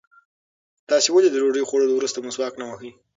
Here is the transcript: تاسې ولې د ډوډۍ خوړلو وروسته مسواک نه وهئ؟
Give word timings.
تاسې 0.89 1.07
ولې 1.11 1.29
د 1.31 1.35
ډوډۍ 1.41 1.63
خوړلو 1.69 1.93
وروسته 1.95 2.17
مسواک 2.25 2.53
نه 2.61 2.65
وهئ؟ 2.69 2.91